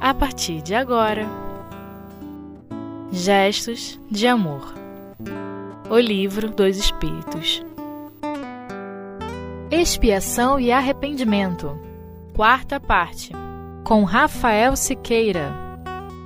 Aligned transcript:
a 0.00 0.14
partir 0.14 0.62
de 0.62 0.74
agora. 0.74 1.26
Gestos 3.12 4.00
de 4.10 4.26
Amor 4.26 4.72
O 5.90 5.98
Livro 5.98 6.48
dos 6.48 6.76
Espíritos 6.76 7.62
Expiação 9.68 10.60
e 10.60 10.70
Arrependimento 10.70 11.76
Quarta 12.36 12.78
parte 12.78 13.32
Com 13.82 14.04
Rafael 14.04 14.76
Siqueira 14.76 15.52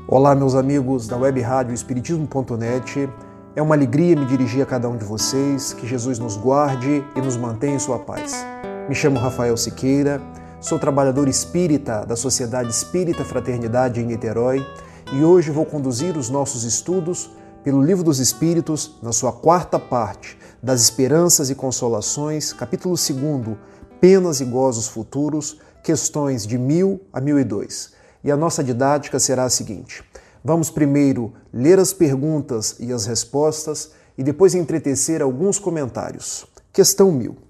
Olá, 0.06 0.34
meus 0.34 0.54
amigos 0.54 1.08
da 1.08 1.16
web 1.16 1.40
rádio 1.40 1.72
Espiritismo.net. 1.72 3.08
É 3.56 3.62
uma 3.62 3.74
alegria 3.74 4.14
me 4.14 4.26
dirigir 4.26 4.62
a 4.62 4.66
cada 4.66 4.86
um 4.86 4.98
de 4.98 5.04
vocês. 5.06 5.72
Que 5.72 5.86
Jesus 5.86 6.18
nos 6.18 6.36
guarde 6.36 7.02
e 7.16 7.20
nos 7.22 7.38
mantenha 7.38 7.76
em 7.76 7.78
sua 7.78 7.98
paz. 7.98 8.44
Me 8.86 8.94
chamo 8.94 9.18
Rafael 9.18 9.56
Siqueira 9.56 10.20
Sou 10.64 10.78
trabalhador 10.78 11.28
espírita 11.28 12.06
da 12.06 12.16
Sociedade 12.16 12.70
Espírita 12.70 13.22
Fraternidade 13.22 14.00
em 14.00 14.06
Niterói 14.06 14.66
e 15.12 15.22
hoje 15.22 15.50
vou 15.50 15.66
conduzir 15.66 16.16
os 16.16 16.30
nossos 16.30 16.64
estudos 16.64 17.30
pelo 17.62 17.82
Livro 17.82 18.02
dos 18.02 18.18
Espíritos, 18.18 18.96
na 19.02 19.12
sua 19.12 19.30
quarta 19.30 19.78
parte, 19.78 20.38
das 20.62 20.80
Esperanças 20.80 21.50
e 21.50 21.54
Consolações, 21.54 22.54
capítulo 22.54 22.94
2, 22.94 23.58
Penas 24.00 24.40
e 24.40 24.46
Gozos 24.46 24.88
Futuros, 24.88 25.60
questões 25.82 26.46
de 26.46 26.56
1000 26.56 26.98
a 27.12 27.20
1002. 27.20 27.92
E 28.24 28.30
a 28.30 28.36
nossa 28.36 28.64
didática 28.64 29.18
será 29.18 29.44
a 29.44 29.50
seguinte: 29.50 30.02
vamos 30.42 30.70
primeiro 30.70 31.34
ler 31.52 31.78
as 31.78 31.92
perguntas 31.92 32.76
e 32.80 32.90
as 32.90 33.04
respostas 33.04 33.90
e 34.16 34.22
depois 34.22 34.54
entretecer 34.54 35.20
alguns 35.20 35.58
comentários. 35.58 36.46
Questão 36.72 37.12
1000. 37.12 37.43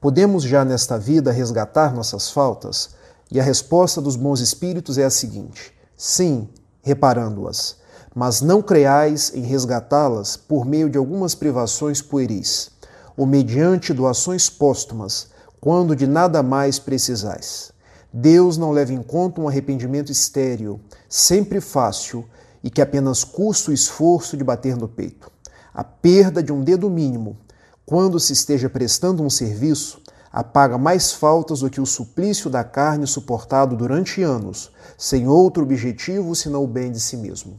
Podemos 0.00 0.44
já 0.44 0.64
nesta 0.64 0.98
vida 0.98 1.30
resgatar 1.30 1.94
nossas 1.94 2.30
faltas? 2.30 2.88
E 3.30 3.38
a 3.38 3.42
resposta 3.42 4.00
dos 4.00 4.16
bons 4.16 4.40
espíritos 4.40 4.96
é 4.96 5.04
a 5.04 5.10
seguinte: 5.10 5.74
sim, 5.94 6.48
reparando-as, 6.80 7.76
mas 8.14 8.40
não 8.40 8.62
creais 8.62 9.30
em 9.34 9.42
resgatá-las 9.42 10.38
por 10.38 10.64
meio 10.64 10.88
de 10.88 10.96
algumas 10.96 11.34
privações 11.34 12.00
pueris, 12.00 12.70
ou 13.14 13.26
mediante 13.26 13.92
doações 13.92 14.48
póstumas, 14.48 15.28
quando 15.60 15.94
de 15.94 16.06
nada 16.06 16.42
mais 16.42 16.78
precisais. 16.78 17.70
Deus 18.10 18.56
não 18.56 18.70
leva 18.70 18.94
em 18.94 19.02
conta 19.02 19.42
um 19.42 19.48
arrependimento 19.48 20.10
estéril, 20.10 20.80
sempre 21.10 21.60
fácil 21.60 22.24
e 22.64 22.70
que 22.70 22.80
apenas 22.80 23.22
custa 23.22 23.70
o 23.70 23.74
esforço 23.74 24.34
de 24.34 24.42
bater 24.42 24.78
no 24.78 24.88
peito. 24.88 25.30
A 25.74 25.84
perda 25.84 26.42
de 26.42 26.50
um 26.50 26.64
dedo 26.64 26.88
mínimo 26.88 27.36
quando 27.84 28.20
se 28.20 28.32
esteja 28.32 28.68
prestando 28.68 29.22
um 29.22 29.30
serviço, 29.30 30.00
apaga 30.32 30.78
mais 30.78 31.12
faltas 31.12 31.60
do 31.60 31.70
que 31.70 31.80
o 31.80 31.86
suplício 31.86 32.48
da 32.48 32.62
carne 32.62 33.06
suportado 33.06 33.76
durante 33.76 34.22
anos, 34.22 34.70
sem 34.96 35.26
outro 35.26 35.62
objetivo 35.62 36.34
senão 36.34 36.62
o 36.62 36.68
bem 36.68 36.92
de 36.92 37.00
si 37.00 37.16
mesmo. 37.16 37.58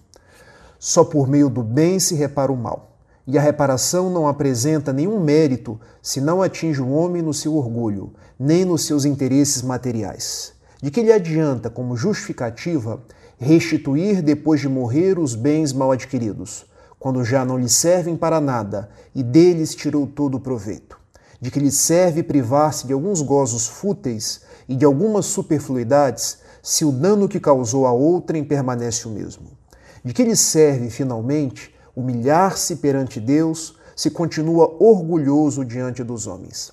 Só 0.80 1.04
por 1.04 1.28
meio 1.28 1.50
do 1.50 1.62
bem 1.62 2.00
se 2.00 2.16
repara 2.16 2.52
o 2.52 2.58
mal, 2.58 2.96
e 3.28 3.38
a 3.38 3.42
reparação 3.42 4.10
não 4.10 4.28
apresenta 4.28 4.94
nenhum 4.94 5.20
mérito 5.20 5.80
se 6.02 6.20
não 6.22 6.42
atinge 6.42 6.82
o 6.82 6.92
homem 6.92 7.22
no 7.22 7.34
seu 7.34 7.56
orgulho, 7.56 8.14
nem 8.40 8.66
nos 8.66 8.86
seus 8.86 9.06
interesses 9.06 9.62
materiais. 9.62 10.54
De 10.82 10.90
que 10.90 11.04
lhe 11.04 11.12
adianta, 11.12 11.70
como 11.70 11.96
justificativa, 11.96 13.04
restituir 13.38 14.22
depois 14.22 14.62
de 14.62 14.68
morrer 14.68 15.20
os 15.20 15.36
bens 15.36 15.72
mal 15.72 15.92
adquiridos? 15.92 16.66
Quando 17.02 17.26
já 17.26 17.44
não 17.44 17.58
lhe 17.58 17.68
servem 17.68 18.16
para 18.16 18.40
nada 18.40 18.88
e 19.16 19.24
deles 19.24 19.74
tirou 19.74 20.06
todo 20.06 20.36
o 20.36 20.40
proveito, 20.40 21.00
de 21.42 21.50
que 21.50 21.60
lhe 21.60 21.72
serve 21.72 22.22
privar-se 22.22 22.86
de 22.86 22.94
alguns 22.94 23.24
gozos 23.24 23.66
fúteis 23.66 24.42
e 24.70 24.76
de 24.76 24.86
algumas 24.86 25.26
superfluidades, 25.26 26.38
se 26.62 26.86
o 26.86 26.92
dano 26.92 27.28
que 27.28 27.40
causou 27.40 27.88
a 27.88 27.92
outrem 27.92 28.44
permanece 28.44 29.08
o 29.08 29.12
mesmo. 29.12 29.48
De 30.06 30.14
que 30.14 30.24
lhe 30.24 30.36
serve, 30.36 30.92
finalmente, 30.92 31.74
humilhar-se 31.96 32.76
perante 32.76 33.20
Deus, 33.20 33.76
se 33.96 34.12
continua 34.12 34.78
orgulhoso 34.80 35.66
diante 35.66 36.04
dos 36.04 36.28
homens? 36.28 36.72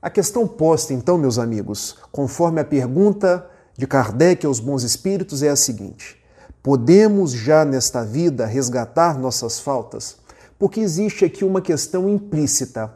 A 0.00 0.08
questão 0.08 0.48
posta, 0.48 0.94
então, 0.94 1.18
meus 1.18 1.38
amigos, 1.38 1.94
conforme 2.10 2.58
a 2.58 2.64
pergunta 2.64 3.46
de 3.76 3.86
Kardec 3.86 4.46
aos 4.46 4.60
bons 4.60 4.82
espíritos, 4.82 5.42
é 5.42 5.50
a 5.50 5.56
seguinte: 5.56 6.17
Podemos 6.62 7.32
já 7.32 7.64
nesta 7.64 8.04
vida 8.04 8.44
resgatar 8.44 9.18
nossas 9.18 9.60
faltas? 9.60 10.16
Porque 10.58 10.80
existe 10.80 11.24
aqui 11.24 11.44
uma 11.44 11.60
questão 11.60 12.08
implícita. 12.08 12.92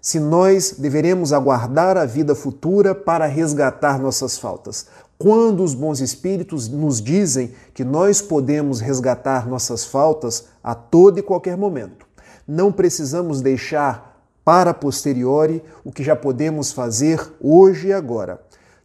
Se 0.00 0.20
nós 0.20 0.76
deveremos 0.78 1.32
aguardar 1.32 1.96
a 1.96 2.04
vida 2.04 2.34
futura 2.34 2.94
para 2.94 3.26
resgatar 3.26 3.98
nossas 3.98 4.38
faltas. 4.38 4.86
Quando 5.18 5.62
os 5.62 5.74
bons 5.74 6.00
espíritos 6.00 6.68
nos 6.68 7.00
dizem 7.00 7.52
que 7.74 7.84
nós 7.84 8.20
podemos 8.20 8.80
resgatar 8.80 9.48
nossas 9.48 9.84
faltas 9.84 10.46
a 10.62 10.74
todo 10.74 11.18
e 11.18 11.22
qualquer 11.22 11.56
momento. 11.56 12.06
Não 12.46 12.72
precisamos 12.72 13.40
deixar 13.40 14.12
para 14.44 14.74
posteriori 14.74 15.62
o 15.84 15.92
que 15.92 16.02
já 16.02 16.16
podemos 16.16 16.72
fazer 16.72 17.20
hoje 17.40 17.88
e 17.88 17.92
agora. 17.92 18.40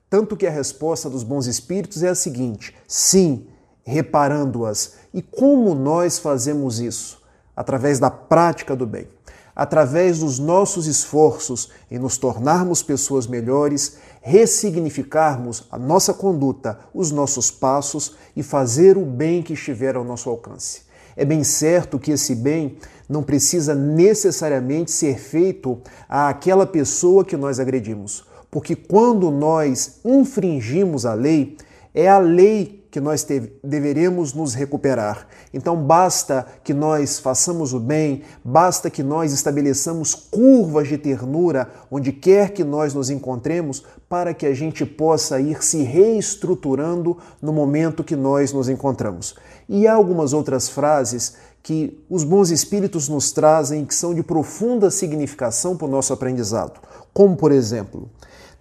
Tanto 0.09 0.38
que 0.38 0.45
a 0.45 0.51
resposta 0.51 1.09
dos 1.09 1.23
bons 1.23 1.47
espíritos 1.47 2.03
é 2.03 2.09
a 2.09 2.16
seguinte: 2.16 2.75
sim, 2.88 3.47
reparando-as. 3.88 4.96
E 5.14 5.22
como 5.22 5.74
nós 5.74 6.20
fazemos 6.20 6.80
isso? 6.80 7.24
Através 7.56 8.00
da 8.00 8.12
prática 8.12 8.75
do 8.75 8.86
bem, 8.86 9.08
através 9.56 10.20
dos 10.20 10.38
nossos 10.38 10.86
esforços 10.86 11.72
em 11.90 11.97
nos 11.97 12.18
tornarmos 12.18 12.84
pessoas 12.84 13.26
melhores, 13.26 13.97
ressignificarmos 14.22 15.66
a 15.72 15.80
nossa 15.80 16.14
conduta, 16.14 16.78
os 16.94 17.12
nossos 17.12 17.50
passos 17.50 18.16
e 18.36 18.44
fazer 18.44 18.97
o 18.97 19.06
bem 19.06 19.42
que 19.42 19.53
estiver 19.53 19.96
ao 19.96 20.03
nosso 20.03 20.30
alcance. 20.30 20.81
É 21.16 21.24
bem 21.24 21.44
certo 21.44 21.97
que 21.97 22.12
esse 22.12 22.36
bem 22.36 22.78
não 23.09 23.24
precisa 23.24 23.74
necessariamente 23.74 24.92
ser 24.92 25.18
feito 25.18 25.80
àquela 26.09 26.68
pessoa 26.68 27.24
que 27.24 27.38
nós 27.38 27.58
agredimos, 27.58 28.26
porque 28.52 28.76
quando 28.76 29.31
nós 29.31 30.02
infringimos 30.03 31.06
a 31.06 31.14
lei, 31.14 31.58
é 31.96 32.08
a 32.08 32.20
lei 32.20 32.77
que 32.97 33.02
nós 33.02 33.24
deveremos 33.63 34.34
nos 34.34 34.56
recuperar. 34.56 35.28
Então 35.53 35.75
basta 35.75 36.47
que 36.63 36.74
nós 36.74 37.19
façamos 37.19 37.72
o 37.72 37.80
bem, 37.80 38.24
basta 38.44 38.90
que 38.90 39.03
nós 39.03 39.31
estabeleçamos 39.31 40.16
curvas 40.16 40.88
de 40.88 40.97
ternura 40.97 41.69
onde 41.91 42.12
quer 42.12 42.50
que 42.53 42.63
nós 42.63 42.96
nos 42.96 43.12
encontremos, 43.12 43.84
para 44.09 44.34
que 44.34 44.47
a 44.47 44.53
gente 44.56 44.84
possa 44.84 45.40
ir 45.40 45.63
se 45.63 45.84
reestruturando 45.84 47.16
no 47.40 47.53
momento 47.53 48.03
que 48.03 48.16
nós 48.16 48.52
nos 48.52 48.68
encontramos. 48.68 49.35
E 49.69 49.85
há 49.85 49.94
algumas 49.94 50.34
outras 50.34 50.68
frases 50.68 51.35
que 51.62 52.03
os 52.09 52.24
bons 52.24 52.50
espíritos 52.50 53.08
nos 53.08 53.31
trazem 53.31 53.85
que 53.85 53.94
são 53.94 54.16
de 54.16 54.24
profunda 54.24 54.90
significação 54.90 55.78
para 55.78 55.85
o 55.85 55.91
nosso 55.91 56.14
aprendizado. 56.14 56.79
Como, 57.14 57.38
por 57.38 57.52
exemplo, 57.52 58.09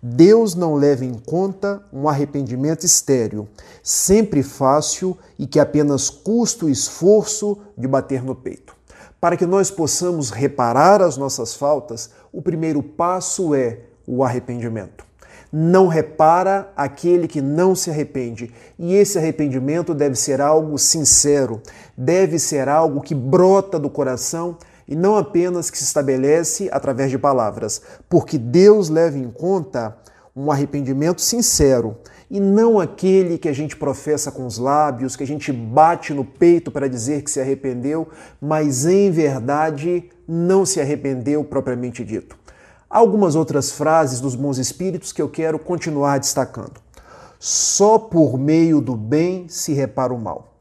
Deus 0.08 0.54
não 0.54 0.76
leva 0.76 1.04
em 1.04 1.14
conta 1.14 1.82
um 1.92 2.08
arrependimento 2.08 2.86
estéril, 2.86 3.48
sempre 3.82 4.40
fácil 4.40 5.18
e 5.36 5.48
que 5.48 5.58
apenas 5.58 6.08
custa 6.08 6.66
o 6.66 6.70
esforço 6.70 7.58
de 7.76 7.88
bater 7.88 8.22
no 8.22 8.32
peito. 8.32 8.76
Para 9.20 9.36
que 9.36 9.44
nós 9.44 9.68
possamos 9.68 10.30
reparar 10.30 11.02
as 11.02 11.16
nossas 11.16 11.56
faltas, 11.56 12.10
o 12.32 12.40
primeiro 12.40 12.84
passo 12.84 13.52
é 13.52 13.80
o 14.06 14.22
arrependimento. 14.22 15.04
Não 15.52 15.88
repara 15.88 16.72
aquele 16.76 17.26
que 17.26 17.40
não 17.40 17.74
se 17.74 17.90
arrepende. 17.90 18.52
E 18.78 18.94
esse 18.94 19.18
arrependimento 19.18 19.92
deve 19.92 20.14
ser 20.14 20.40
algo 20.40 20.78
sincero, 20.78 21.60
deve 21.96 22.38
ser 22.38 22.68
algo 22.68 23.00
que 23.00 23.14
brota 23.14 23.76
do 23.76 23.90
coração 23.90 24.56
e 24.88 24.94
não 24.94 25.16
apenas 25.16 25.70
que 25.70 25.78
se 25.78 25.84
estabelece 25.84 26.69
através 26.72 27.10
de 27.10 27.19
palavras, 27.19 27.82
porque 28.09 28.38
Deus 28.38 28.88
leva 28.88 29.18
em 29.18 29.30
conta 29.30 29.97
um 30.34 30.50
arrependimento 30.50 31.21
sincero 31.21 31.97
e 32.30 32.38
não 32.41 32.78
aquele 32.78 33.38
que 33.38 33.48
a 33.48 33.53
gente 33.53 33.77
professa 33.77 34.30
com 34.30 34.47
os 34.47 34.59
lábios, 34.59 35.16
que 35.16 35.22
a 35.22 35.27
gente 35.27 35.53
bate 35.53 36.12
no 36.12 36.24
peito 36.24 36.71
para 36.71 36.88
dizer 36.88 37.22
que 37.22 37.30
se 37.30 37.41
arrependeu, 37.41 38.09
mas 38.41 38.84
em 38.84 39.10
verdade 39.10 40.10
não 40.27 40.66
se 40.66 40.80
arrependeu 40.80 41.44
propriamente 41.44 42.04
dito. 42.04 42.36
Algumas 42.91 43.34
outras 43.34 43.72
frases 43.72 44.21
dos 44.21 44.34
bons 44.34 44.59
espíritos 44.59 45.12
que 45.12 45.22
eu 45.22 45.28
quero 45.28 45.59
continuar 45.59 46.18
destacando. 46.18 46.80
Só 47.38 47.98
por 47.98 48.38
meio 48.38 48.80
do 48.80 48.97
bem 48.97 49.47
se 49.48 49.72
repara 49.72 50.12
o 50.12 50.18
mal 50.18 50.55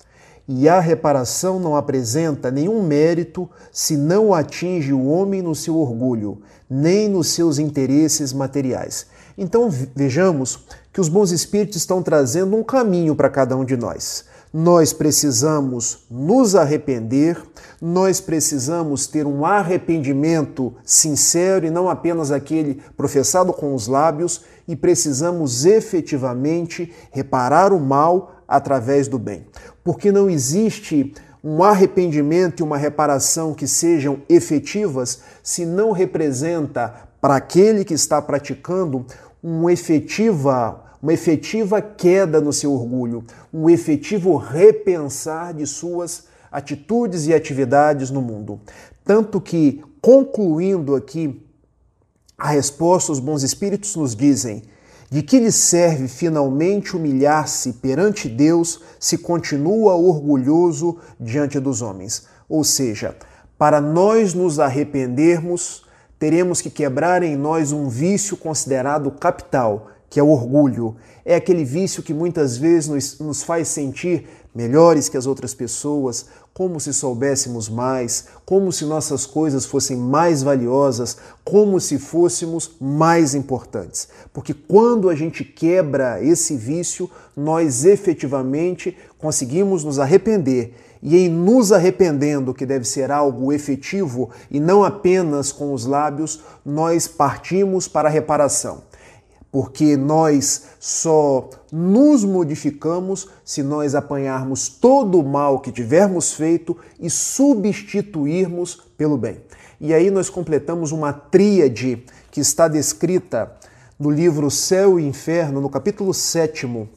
e 0.48 0.70
a 0.70 0.80
reparação 0.80 1.60
não 1.60 1.76
apresenta 1.76 2.52
nenhum 2.52 2.84
mérito 2.84 3.50
se 3.72 3.98
não 3.98 4.34
atinge 4.34 4.94
o 4.94 5.08
homem 5.08 5.42
no 5.42 5.56
seu 5.56 5.78
orgulho, 5.78 6.40
nem 6.70 7.10
nos 7.10 7.30
seus 7.30 7.58
interesses 7.58 8.32
materiais. 8.32 9.08
Então 9.38 9.70
vejamos 9.96 10.66
que 10.94 11.02
os 11.02 11.10
bons 11.10 11.32
espíritos 11.32 11.78
estão 11.78 12.02
trazendo 12.02 12.56
um 12.56 12.64
caminho 12.64 13.16
para 13.16 13.30
cada 13.30 13.58
um 13.58 13.66
de 13.66 13.76
nós. 13.76 14.26
Nós 14.54 14.94
precisamos 14.94 16.06
nos 16.10 16.56
arrepender, 16.56 17.38
nós 17.82 18.22
precisamos 18.22 19.06
ter 19.06 19.28
um 19.28 19.46
arrependimento 19.46 20.74
sincero 20.86 21.66
e 21.66 21.70
não 21.70 21.90
apenas 21.90 22.32
aquele 22.32 22.82
professado 22.96 23.52
com 23.52 23.76
os 23.76 23.88
lábios, 23.88 24.46
e 24.66 24.74
precisamos 24.74 25.66
efetivamente 25.66 26.94
reparar 27.12 27.74
o 27.74 27.80
mal 27.80 28.35
através 28.48 29.08
do 29.08 29.18
bem. 29.18 29.46
Porque 29.84 30.12
não 30.12 30.30
existe 30.30 31.14
um 31.44 31.64
arrependimento 31.64 32.60
e 32.60 32.64
uma 32.64 32.78
reparação 32.78 33.54
que 33.54 33.68
sejam 33.68 34.20
efetivas 34.28 35.20
se 35.44 35.66
não 35.66 35.92
representa 35.92 36.94
para 37.22 37.36
aquele 37.36 37.86
que 37.86 37.94
está 37.94 38.22
praticando 38.22 39.06
uma 39.44 39.72
efetiva 39.72 40.82
uma 41.06 41.14
efetiva 41.14 41.84
queda 41.84 42.42
no 42.42 42.52
seu 42.52 42.74
orgulho, 42.74 43.24
um 43.54 43.70
efetivo 43.70 44.38
repensar 44.38 45.54
de 45.54 45.68
suas 45.68 46.24
atitudes 46.52 47.28
e 47.28 47.34
atividades 47.34 48.10
no 48.10 48.24
mundo. 48.24 48.60
Tanto 49.04 49.40
que, 49.40 49.84
concluindo 50.02 50.96
aqui 50.96 51.46
a 52.36 52.48
resposta, 52.50 53.12
os 53.12 53.20
bons 53.20 53.44
espíritos 53.44 53.96
nos 53.96 54.16
dizem: 54.16 54.64
de 55.16 55.22
que 55.22 55.40
lhe 55.40 55.50
serve 55.50 56.10
finalmente 56.10 56.94
humilhar-se 56.94 57.72
perante 57.72 58.28
Deus 58.28 58.82
se 59.00 59.18
continua 59.18 59.96
orgulhoso 59.96 60.98
diante 61.18 61.58
dos 61.58 61.82
homens? 61.82 62.28
Ou 62.50 62.66
seja, 62.66 63.16
para 63.58 63.80
nós 63.80 64.34
nos 64.34 64.60
arrependermos, 64.60 65.86
teremos 66.20 66.60
que 66.60 66.70
quebrar 66.70 67.24
em 67.24 67.38
nós 67.38 67.72
um 67.72 67.88
vício 67.88 68.36
considerado 68.36 69.10
capital, 69.10 69.88
que 70.10 70.20
é 70.20 70.24
o 70.24 70.28
orgulho. 70.28 70.98
É 71.24 71.36
aquele 71.36 71.64
vício 71.64 72.04
que 72.04 72.14
muitas 72.14 72.58
vezes 72.58 72.90
nos, 72.90 73.20
nos 73.20 73.42
faz 73.42 73.70
sentir 73.70 74.28
melhores 74.56 75.10
que 75.10 75.18
as 75.18 75.28
outras 75.28 75.54
pessoas, 75.54 76.28
como 76.54 76.80
se 76.80 76.94
soubéssemos 76.94 77.68
mais, 77.68 78.28
como 78.46 78.72
se 78.72 78.86
nossas 78.86 79.26
coisas 79.26 79.66
fossem 79.66 79.98
mais 79.98 80.42
valiosas, 80.42 81.18
como 81.44 81.82
se 81.82 82.00
fôssemos 82.00 82.72
mais 82.80 83.36
importantes. 83.36 84.08
Porque 84.32 84.54
quando 84.54 85.10
a 85.10 85.16
gente 85.16 85.44
quebra 85.44 86.24
esse 86.24 86.56
vício, 86.56 87.12
nós 87.36 87.84
efetivamente 87.84 88.98
conseguimos 89.18 89.84
nos 89.84 90.00
arrepender. 90.00 90.74
E 91.04 91.18
em 91.18 91.30
nos 91.30 91.74
arrependendo, 91.74 92.54
que 92.54 92.66
deve 92.66 92.86
ser 92.86 93.12
algo 93.12 93.52
efetivo 93.52 94.30
e 94.50 94.60
não 94.60 94.84
apenas 94.84 95.52
com 95.52 95.74
os 95.74 95.86
lábios, 95.86 96.40
nós 96.66 97.08
partimos 97.08 97.88
para 97.88 98.08
a 98.08 98.12
reparação 98.12 98.82
porque 99.56 99.96
nós 99.96 100.64
só 100.82 101.50
nos 101.72 102.26
modificamos 102.26 103.30
se 103.46 103.64
nós 103.64 103.96
apanharmos 103.96 104.68
todo 104.68 105.18
o 105.18 105.24
mal 105.24 105.62
que 105.62 105.72
tivermos 105.72 106.34
feito 106.34 106.76
e 107.00 107.10
substituirmos 107.10 108.76
pelo 108.98 109.18
bem. 109.18 109.38
E 109.80 109.94
aí 109.94 110.12
nós 110.12 110.30
completamos 110.30 110.92
uma 110.92 111.14
tríade 111.14 112.04
que 112.32 112.42
está 112.42 112.68
descrita 112.68 113.50
no 113.98 114.12
livro 114.12 114.52
Céu 114.52 115.00
e 115.00 115.08
Inferno, 115.08 115.62
no 115.62 115.70
capítulo 115.70 116.14
7, 116.14 116.90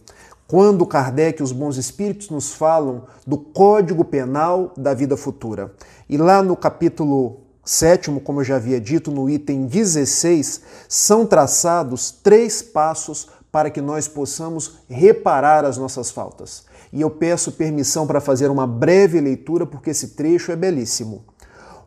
quando 0.48 0.84
Kardec 0.84 1.40
e 1.40 1.44
os 1.44 1.52
bons 1.52 1.76
espíritos 1.76 2.28
nos 2.28 2.52
falam 2.52 3.04
do 3.24 3.38
Código 3.38 4.04
Penal 4.04 4.72
da 4.76 4.94
vida 4.94 5.16
futura. 5.16 5.72
E 6.08 6.16
lá 6.16 6.42
no 6.42 6.56
capítulo 6.56 7.47
sétimo, 7.68 8.18
como 8.18 8.40
eu 8.40 8.44
já 8.44 8.56
havia 8.56 8.80
dito, 8.80 9.10
no 9.10 9.28
item 9.28 9.66
16, 9.66 10.62
são 10.88 11.26
traçados 11.26 12.10
três 12.10 12.62
passos 12.62 13.28
para 13.52 13.70
que 13.70 13.82
nós 13.82 14.08
possamos 14.08 14.78
reparar 14.88 15.66
as 15.66 15.76
nossas 15.76 16.10
faltas. 16.10 16.64
E 16.90 17.02
eu 17.02 17.10
peço 17.10 17.52
permissão 17.52 18.06
para 18.06 18.22
fazer 18.22 18.50
uma 18.50 18.66
breve 18.66 19.20
leitura, 19.20 19.66
porque 19.66 19.90
esse 19.90 20.08
trecho 20.08 20.50
é 20.50 20.56
belíssimo. 20.56 21.24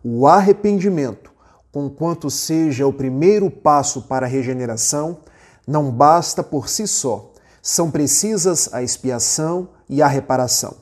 O 0.04 0.28
arrependimento, 0.28 1.32
conquanto 1.72 2.30
seja 2.30 2.86
o 2.86 2.94
primeiro 2.94 3.50
passo 3.50 4.04
para 4.04 4.28
a 4.28 4.30
regeneração, 4.30 5.18
não 5.66 5.90
basta 5.90 6.44
por 6.44 6.70
si 6.70 6.86
só. 6.86 7.34
São 7.60 7.90
precisas 7.90 8.72
a 8.72 8.84
expiação 8.84 9.70
e 9.90 10.00
a 10.00 10.08
reparação. 10.08 10.76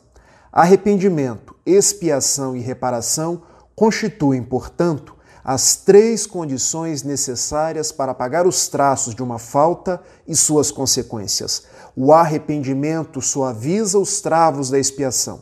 Arrependimento, 0.51 1.55
expiação 1.65 2.53
e 2.53 2.59
reparação 2.59 3.43
constituem, 3.79 4.43
portanto, 4.43 5.15
as 5.41 5.77
três 5.77 6.27
condições 6.27 7.01
necessárias 7.01 7.93
para 7.93 8.13
pagar 8.13 8.45
os 8.45 8.67
traços 8.67 9.15
de 9.15 9.23
uma 9.23 9.39
falta 9.39 10.01
e 10.27 10.35
suas 10.35 10.69
consequências. 10.69 11.63
O 11.95 12.11
arrependimento 12.11 13.21
suaviza 13.21 13.97
os 13.97 14.19
travos 14.19 14.69
da 14.69 14.77
expiação, 14.77 15.39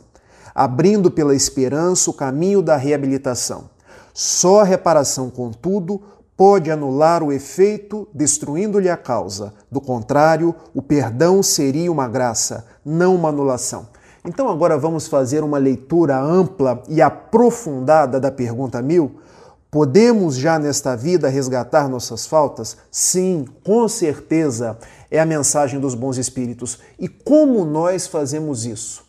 abrindo 0.54 1.10
pela 1.10 1.34
esperança 1.34 2.10
o 2.10 2.14
caminho 2.14 2.62
da 2.62 2.76
reabilitação. 2.76 3.68
Só 4.14 4.60
a 4.60 4.64
reparação, 4.64 5.30
contudo, 5.30 6.00
pode 6.36 6.70
anular 6.70 7.24
o 7.24 7.32
efeito, 7.32 8.06
destruindo-lhe 8.14 8.88
a 8.88 8.96
causa. 8.96 9.52
Do 9.68 9.80
contrário, 9.80 10.54
o 10.72 10.80
perdão 10.80 11.42
seria 11.42 11.90
uma 11.90 12.06
graça, 12.06 12.64
não 12.84 13.16
uma 13.16 13.30
anulação. 13.30 13.88
Então 14.28 14.46
agora 14.50 14.76
vamos 14.76 15.06
fazer 15.06 15.42
uma 15.42 15.56
leitura 15.56 16.20
ampla 16.20 16.82
e 16.86 17.00
aprofundada 17.00 18.20
da 18.20 18.30
pergunta 18.30 18.82
mil. 18.82 19.20
Podemos 19.70 20.36
já 20.36 20.58
nesta 20.58 20.94
vida 20.94 21.30
resgatar 21.30 21.88
nossas 21.88 22.26
faltas? 22.26 22.76
Sim, 22.90 23.46
com 23.64 23.88
certeza 23.88 24.76
é 25.10 25.18
a 25.18 25.24
mensagem 25.24 25.80
dos 25.80 25.94
bons 25.94 26.18
espíritos. 26.18 26.78
E 26.98 27.08
como 27.08 27.64
nós 27.64 28.06
fazemos 28.06 28.66
isso? 28.66 29.02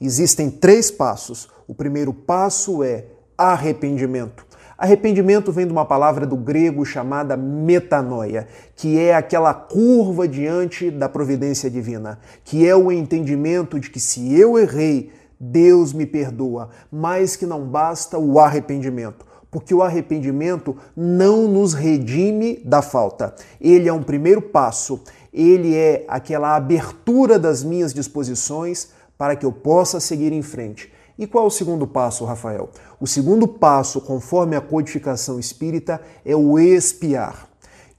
Existem 0.00 0.50
três 0.50 0.90
passos. 0.90 1.50
O 1.68 1.74
primeiro 1.74 2.14
passo 2.14 2.82
é 2.82 3.04
arrependimento. 3.36 4.46
Arrependimento 4.82 5.52
vem 5.52 5.64
de 5.64 5.72
uma 5.72 5.84
palavra 5.84 6.26
do 6.26 6.34
grego 6.34 6.84
chamada 6.84 7.36
metanoia, 7.36 8.48
que 8.74 8.98
é 8.98 9.14
aquela 9.14 9.54
curva 9.54 10.26
diante 10.26 10.90
da 10.90 11.08
providência 11.08 11.70
divina, 11.70 12.18
que 12.42 12.66
é 12.66 12.74
o 12.74 12.90
entendimento 12.90 13.78
de 13.78 13.88
que 13.88 14.00
se 14.00 14.36
eu 14.36 14.58
errei, 14.58 15.12
Deus 15.38 15.92
me 15.92 16.04
perdoa, 16.04 16.70
mas 16.90 17.36
que 17.36 17.46
não 17.46 17.64
basta 17.64 18.18
o 18.18 18.40
arrependimento 18.40 19.24
porque 19.52 19.74
o 19.74 19.82
arrependimento 19.82 20.74
não 20.96 21.46
nos 21.46 21.74
redime 21.74 22.58
da 22.64 22.80
falta. 22.80 23.34
Ele 23.60 23.86
é 23.86 23.92
um 23.92 24.02
primeiro 24.02 24.40
passo, 24.40 25.02
ele 25.30 25.76
é 25.76 26.06
aquela 26.08 26.56
abertura 26.56 27.38
das 27.38 27.62
minhas 27.62 27.92
disposições 27.92 28.88
para 29.18 29.36
que 29.36 29.44
eu 29.44 29.52
possa 29.52 30.00
seguir 30.00 30.32
em 30.32 30.40
frente. 30.40 30.90
E 31.18 31.26
qual 31.26 31.44
é 31.44 31.46
o 31.46 31.50
segundo 31.50 31.86
passo, 31.86 32.24
Rafael? 32.24 32.70
O 33.00 33.06
segundo 33.06 33.46
passo, 33.46 34.00
conforme 34.00 34.56
a 34.56 34.60
codificação 34.60 35.38
espírita, 35.38 36.00
é 36.24 36.34
o 36.34 36.58
espiar. 36.58 37.48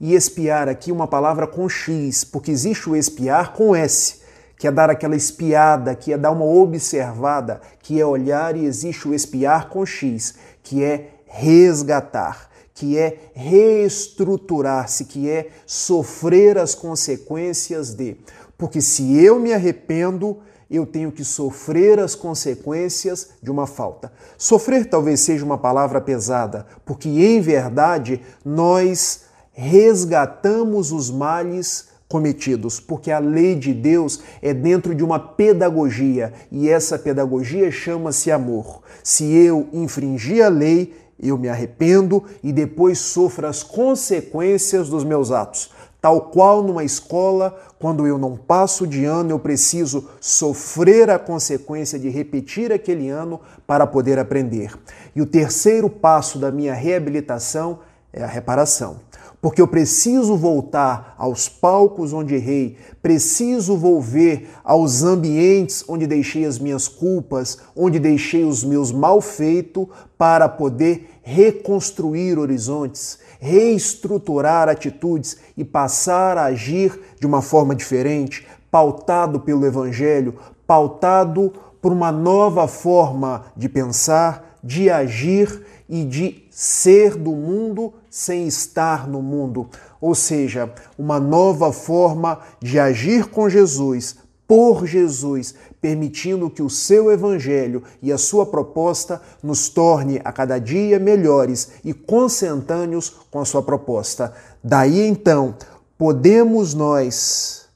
E 0.00 0.14
espiar 0.14 0.68
aqui 0.68 0.90
uma 0.90 1.06
palavra 1.06 1.46
com 1.46 1.68
X, 1.68 2.24
porque 2.24 2.50
existe 2.50 2.90
o 2.90 2.96
espiar 2.96 3.52
com 3.52 3.74
S, 3.74 4.22
que 4.58 4.66
é 4.66 4.70
dar 4.70 4.90
aquela 4.90 5.16
espiada, 5.16 5.94
que 5.94 6.12
é 6.12 6.18
dar 6.18 6.32
uma 6.32 6.44
observada, 6.44 7.60
que 7.80 8.00
é 8.00 8.04
olhar, 8.04 8.56
e 8.56 8.64
existe 8.64 9.08
o 9.08 9.14
espiar 9.14 9.68
com 9.68 9.86
X, 9.86 10.34
que 10.62 10.82
é 10.82 11.10
resgatar, 11.26 12.50
que 12.74 12.98
é 12.98 13.30
reestruturar-se, 13.34 15.04
que 15.04 15.30
é 15.30 15.48
sofrer 15.66 16.58
as 16.58 16.74
consequências 16.74 17.94
de. 17.94 18.16
Porque 18.58 18.80
se 18.80 19.16
eu 19.16 19.38
me 19.38 19.52
arrependo, 19.52 20.38
eu 20.70 20.86
tenho 20.86 21.12
que 21.12 21.24
sofrer 21.24 21.98
as 22.00 22.14
consequências 22.14 23.30
de 23.42 23.50
uma 23.50 23.66
falta. 23.66 24.12
Sofrer 24.36 24.86
talvez 24.86 25.20
seja 25.20 25.44
uma 25.44 25.58
palavra 25.58 26.00
pesada, 26.00 26.66
porque 26.84 27.08
em 27.08 27.40
verdade 27.40 28.20
nós 28.44 29.22
resgatamos 29.52 30.90
os 30.90 31.10
males 31.10 31.88
cometidos, 32.08 32.78
porque 32.78 33.10
a 33.10 33.18
lei 33.18 33.54
de 33.54 33.72
Deus 33.72 34.20
é 34.42 34.52
dentro 34.54 34.94
de 34.94 35.02
uma 35.02 35.18
pedagogia 35.18 36.32
e 36.50 36.68
essa 36.68 36.98
pedagogia 36.98 37.70
chama-se 37.70 38.30
amor. 38.30 38.82
Se 39.02 39.24
eu 39.32 39.68
infringir 39.72 40.44
a 40.44 40.48
lei, 40.48 40.94
eu 41.20 41.38
me 41.38 41.48
arrependo 41.48 42.24
e 42.42 42.52
depois 42.52 42.98
sofro 42.98 43.46
as 43.46 43.62
consequências 43.62 44.88
dos 44.88 45.04
meus 45.04 45.30
atos. 45.30 45.70
Tal 46.04 46.20
qual 46.20 46.62
numa 46.62 46.84
escola, 46.84 47.58
quando 47.78 48.06
eu 48.06 48.18
não 48.18 48.36
passo 48.36 48.86
de 48.86 49.06
ano, 49.06 49.30
eu 49.30 49.38
preciso 49.38 50.06
sofrer 50.20 51.08
a 51.08 51.18
consequência 51.18 51.98
de 51.98 52.10
repetir 52.10 52.70
aquele 52.70 53.08
ano 53.08 53.40
para 53.66 53.86
poder 53.86 54.18
aprender. 54.18 54.78
E 55.16 55.22
o 55.22 55.26
terceiro 55.26 55.88
passo 55.88 56.38
da 56.38 56.52
minha 56.52 56.74
reabilitação 56.74 57.78
é 58.12 58.22
a 58.22 58.26
reparação. 58.26 58.96
Porque 59.40 59.62
eu 59.62 59.66
preciso 59.66 60.36
voltar 60.36 61.14
aos 61.16 61.48
palcos 61.48 62.12
onde 62.12 62.34
errei, 62.34 62.76
preciso 63.02 63.74
volver 63.74 64.50
aos 64.62 65.02
ambientes 65.02 65.82
onde 65.88 66.06
deixei 66.06 66.44
as 66.44 66.58
minhas 66.58 66.86
culpas, 66.86 67.56
onde 67.74 67.98
deixei 67.98 68.44
os 68.44 68.62
meus 68.62 68.92
malfeitos, 68.92 69.86
para 70.18 70.50
poder 70.50 71.18
reconstruir 71.22 72.38
horizontes, 72.38 73.18
reestruturar 73.44 74.70
atitudes 74.70 75.36
e 75.54 75.62
passar 75.62 76.38
a 76.38 76.44
agir 76.44 76.98
de 77.20 77.26
uma 77.26 77.42
forma 77.42 77.74
diferente, 77.74 78.46
pautado 78.70 79.38
pelo 79.38 79.66
Evangelho, 79.66 80.36
pautado 80.66 81.52
por 81.82 81.92
uma 81.92 82.10
nova 82.10 82.66
forma 82.66 83.44
de 83.54 83.68
pensar, 83.68 84.58
de 84.64 84.88
agir 84.88 85.62
e 85.86 86.06
de 86.06 86.42
ser 86.50 87.16
do 87.16 87.32
mundo 87.32 87.92
sem 88.08 88.46
estar 88.46 89.06
no 89.06 89.20
mundo. 89.20 89.68
Ou 90.00 90.14
seja, 90.14 90.72
uma 90.98 91.20
nova 91.20 91.70
forma 91.70 92.38
de 92.62 92.78
agir 92.80 93.26
com 93.26 93.50
Jesus 93.50 94.16
por 94.48 94.86
Jesus, 94.86 95.54
permitindo 95.84 96.48
que 96.48 96.62
o 96.62 96.70
seu 96.70 97.12
evangelho 97.12 97.82
e 98.00 98.10
a 98.10 98.16
sua 98.16 98.46
proposta 98.46 99.20
nos 99.42 99.68
torne 99.68 100.18
a 100.24 100.32
cada 100.32 100.58
dia 100.58 100.98
melhores 100.98 101.72
e 101.84 101.92
consentâneos 101.92 103.10
com 103.30 103.38
a 103.38 103.44
sua 103.44 103.62
proposta. 103.62 104.32
Daí 104.62 105.06
então, 105.06 105.54
podemos 105.98 106.72
nós 106.72 107.66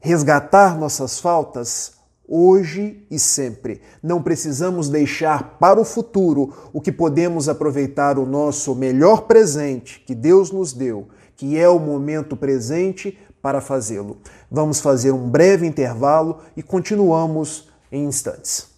resgatar 0.00 0.76
nossas 0.76 1.20
faltas 1.20 1.92
hoje 2.26 3.06
e 3.08 3.20
sempre. 3.20 3.80
Não 4.02 4.20
precisamos 4.20 4.88
deixar 4.88 5.58
para 5.60 5.80
o 5.80 5.84
futuro 5.84 6.52
o 6.72 6.80
que 6.80 6.90
podemos 6.90 7.48
aproveitar 7.48 8.18
o 8.18 8.26
nosso 8.26 8.74
melhor 8.74 9.28
presente 9.28 10.02
que 10.04 10.12
Deus 10.12 10.50
nos 10.50 10.72
deu, 10.72 11.06
que 11.36 11.56
é 11.56 11.68
o 11.68 11.78
momento 11.78 12.36
presente 12.36 13.16
para 13.42 13.60
fazê-lo. 13.60 14.18
Vamos 14.50 14.80
fazer 14.80 15.10
um 15.10 15.28
breve 15.28 15.66
intervalo 15.66 16.38
e 16.56 16.62
continuamos 16.62 17.68
em 17.90 18.04
instantes. 18.04 18.70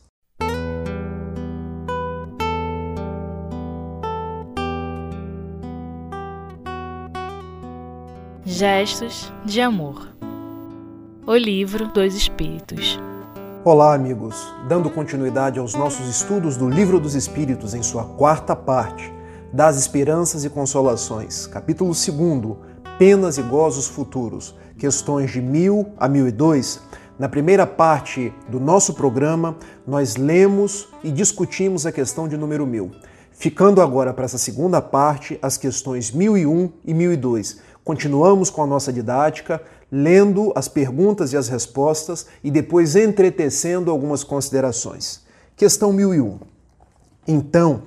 Gestos 8.47 9.33
de 9.45 9.61
Amor 9.61 10.09
O 11.27 11.35
Livro 11.35 11.89
dos 11.89 12.15
Espíritos 12.15 12.99
Olá, 13.67 13.95
amigos! 13.95 14.55
Dando 14.69 14.91
continuidade 14.91 15.59
aos 15.59 15.73
nossos 15.73 16.07
estudos 16.07 16.55
do 16.55 16.69
Livro 16.69 17.01
dos 17.01 17.15
Espíritos 17.15 17.73
em 17.73 17.83
sua 17.83 18.05
quarta 18.05 18.55
parte, 18.55 19.11
das 19.51 19.79
Esperanças 19.79 20.45
e 20.45 20.51
Consolações, 20.51 21.47
capítulo 21.47 21.93
2 21.93 22.09
Penas 22.99 23.39
e 23.39 23.43
Gozos 23.43 23.89
Futuros, 23.89 24.55
questões 24.79 25.33
de 25.33 25.43
1000 25.43 25.95
a 25.97 26.09
1002, 26.09 26.81
na 27.19 27.29
primeira 27.29 27.67
parte 27.67 28.33
do 28.49 28.61
nosso 28.61 28.95
programa, 28.95 29.57
nós 29.85 30.15
lemos 30.15 30.87
e 31.03 31.11
discutimos 31.11 31.87
a 31.87 31.93
questão 31.93 32.29
de 32.29 32.37
número 32.37 32.65
1000. 32.65 32.93
Ficando 33.33 33.83
agora 33.83 34.15
para 34.15 34.27
essa 34.27 34.39
segunda 34.39 34.81
parte, 34.81 35.37
as 35.43 35.57
questões 35.57 36.13
1001 36.13 36.71
e 36.85 36.95
1002. 36.95 37.59
Continuamos 37.83 38.49
com 38.49 38.63
a 38.63 38.67
nossa 38.67 38.93
didática, 38.93 39.61
lendo 39.91 40.53
as 40.55 40.69
perguntas 40.69 41.33
e 41.33 41.37
as 41.37 41.49
respostas 41.49 42.27
e 42.45 42.51
depois 42.51 42.95
entretecendo 42.95 43.91
algumas 43.91 44.23
considerações. 44.23 45.23
Questão 45.57 45.93
1001. 45.93 46.39
Então, 47.27 47.83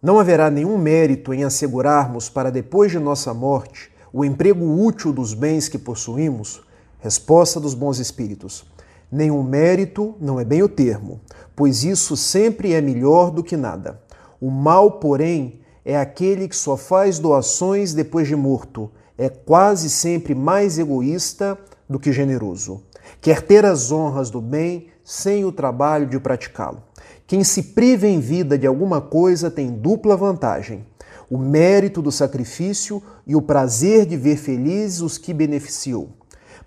não 0.00 0.20
haverá 0.20 0.48
nenhum 0.52 0.78
mérito 0.78 1.34
em 1.34 1.42
assegurarmos 1.42 2.28
para 2.28 2.48
depois 2.48 2.92
de 2.92 3.00
nossa 3.00 3.34
morte 3.34 3.95
o 4.18 4.24
emprego 4.24 4.64
útil 4.82 5.12
dos 5.12 5.34
bens 5.34 5.68
que 5.68 5.76
possuímos? 5.76 6.62
Resposta 7.00 7.60
dos 7.60 7.74
bons 7.74 7.98
espíritos. 7.98 8.64
Nenhum 9.12 9.42
mérito 9.42 10.14
não 10.18 10.40
é 10.40 10.44
bem 10.44 10.62
o 10.62 10.70
termo, 10.70 11.20
pois 11.54 11.84
isso 11.84 12.16
sempre 12.16 12.72
é 12.72 12.80
melhor 12.80 13.30
do 13.30 13.44
que 13.44 13.58
nada. 13.58 14.00
O 14.40 14.50
mal, 14.50 14.92
porém, 14.92 15.60
é 15.84 15.98
aquele 15.98 16.48
que 16.48 16.56
só 16.56 16.78
faz 16.78 17.18
doações 17.18 17.92
depois 17.92 18.26
de 18.26 18.34
morto. 18.34 18.90
É 19.18 19.28
quase 19.28 19.90
sempre 19.90 20.34
mais 20.34 20.78
egoísta 20.78 21.58
do 21.86 21.98
que 21.98 22.10
generoso. 22.10 22.84
Quer 23.20 23.42
ter 23.42 23.66
as 23.66 23.92
honras 23.92 24.30
do 24.30 24.40
bem 24.40 24.86
sem 25.04 25.44
o 25.44 25.52
trabalho 25.52 26.06
de 26.06 26.18
praticá-lo. 26.18 26.82
Quem 27.26 27.44
se 27.44 27.62
priva 27.62 28.06
em 28.06 28.18
vida 28.18 28.56
de 28.56 28.66
alguma 28.66 28.98
coisa 28.98 29.50
tem 29.50 29.70
dupla 29.70 30.16
vantagem 30.16 30.86
o 31.30 31.38
mérito 31.38 32.00
do 32.00 32.12
sacrifício 32.12 33.02
e 33.26 33.34
o 33.34 33.42
prazer 33.42 34.06
de 34.06 34.16
ver 34.16 34.36
felizes 34.36 35.00
os 35.00 35.18
que 35.18 35.34
beneficiou. 35.34 36.10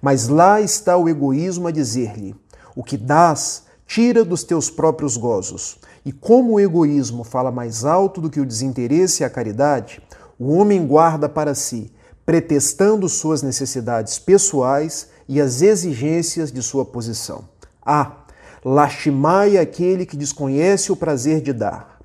Mas 0.01 0.27
lá 0.27 0.61
está 0.61 0.97
o 0.97 1.09
egoísmo 1.09 1.67
a 1.67 1.71
dizer-lhe: 1.71 2.35
o 2.75 2.83
que 2.83 2.97
dás, 2.97 3.63
tira 3.85 4.23
dos 4.23 4.43
teus 4.43 4.69
próprios 4.69 5.17
gozos. 5.17 5.79
E 6.05 6.11
como 6.11 6.53
o 6.53 6.59
egoísmo 6.59 7.23
fala 7.23 7.51
mais 7.51 7.83
alto 7.83 8.21
do 8.21 8.29
que 8.29 8.39
o 8.39 8.45
desinteresse 8.45 9.21
e 9.21 9.25
a 9.25 9.29
caridade, 9.29 10.01
o 10.39 10.53
homem 10.53 10.85
guarda 10.85 11.27
para 11.27 11.53
si, 11.53 11.91
pretextando 12.25 13.09
suas 13.09 13.41
necessidades 13.41 14.17
pessoais 14.17 15.09
e 15.27 15.41
as 15.41 15.61
exigências 15.61 16.51
de 16.51 16.61
sua 16.61 16.85
posição. 16.85 17.43
Ah, 17.85 18.23
lastimai 18.63 19.57
aquele 19.57 20.05
que 20.05 20.15
desconhece 20.15 20.91
o 20.91 20.95
prazer 20.95 21.41
de 21.41 21.51
dar 21.51 21.98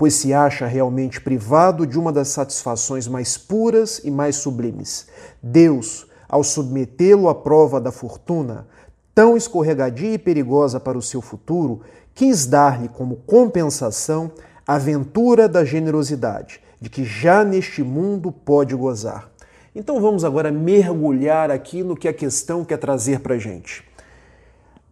pois 0.00 0.14
se 0.14 0.32
acha 0.32 0.66
realmente 0.66 1.20
privado 1.20 1.86
de 1.86 1.98
uma 1.98 2.10
das 2.10 2.28
satisfações 2.28 3.06
mais 3.06 3.36
puras 3.36 4.00
e 4.02 4.10
mais 4.10 4.36
sublimes. 4.36 5.06
Deus, 5.42 6.06
ao 6.26 6.42
submetê-lo 6.42 7.28
à 7.28 7.34
prova 7.34 7.78
da 7.78 7.92
fortuna, 7.92 8.66
tão 9.14 9.36
escorregadia 9.36 10.14
e 10.14 10.18
perigosa 10.18 10.80
para 10.80 10.96
o 10.96 11.02
seu 11.02 11.20
futuro, 11.20 11.82
quis 12.14 12.46
dar-lhe 12.46 12.88
como 12.88 13.16
compensação 13.26 14.32
a 14.66 14.76
aventura 14.76 15.46
da 15.46 15.66
generosidade, 15.66 16.62
de 16.80 16.88
que 16.88 17.04
já 17.04 17.44
neste 17.44 17.82
mundo 17.82 18.32
pode 18.32 18.74
gozar. 18.74 19.30
Então 19.74 20.00
vamos 20.00 20.24
agora 20.24 20.50
mergulhar 20.50 21.50
aqui 21.50 21.82
no 21.82 21.94
que 21.94 22.08
a 22.08 22.14
questão 22.14 22.64
quer 22.64 22.78
trazer 22.78 23.20
para 23.20 23.34
a 23.34 23.38
gente. 23.38 23.84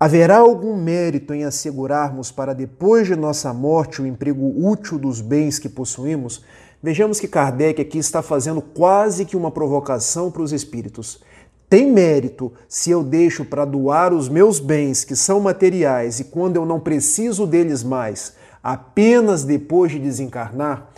Haverá 0.00 0.36
algum 0.36 0.76
mérito 0.76 1.34
em 1.34 1.42
assegurarmos 1.42 2.30
para 2.30 2.54
depois 2.54 3.08
de 3.08 3.16
nossa 3.16 3.52
morte 3.52 4.00
o 4.00 4.06
emprego 4.06 4.54
útil 4.56 4.96
dos 4.96 5.20
bens 5.20 5.58
que 5.58 5.68
possuímos? 5.68 6.44
Vejamos 6.80 7.18
que 7.18 7.26
Kardec 7.26 7.82
aqui 7.82 7.98
está 7.98 8.22
fazendo 8.22 8.62
quase 8.62 9.24
que 9.24 9.36
uma 9.36 9.50
provocação 9.50 10.30
para 10.30 10.42
os 10.42 10.52
espíritos. 10.52 11.20
Tem 11.68 11.90
mérito 11.90 12.52
se 12.68 12.92
eu 12.92 13.02
deixo 13.02 13.44
para 13.44 13.64
doar 13.64 14.14
os 14.14 14.28
meus 14.28 14.60
bens, 14.60 15.02
que 15.02 15.16
são 15.16 15.40
materiais, 15.40 16.20
e 16.20 16.24
quando 16.24 16.54
eu 16.54 16.64
não 16.64 16.78
preciso 16.78 17.44
deles 17.44 17.82
mais, 17.82 18.34
apenas 18.62 19.42
depois 19.42 19.90
de 19.90 19.98
desencarnar? 19.98 20.90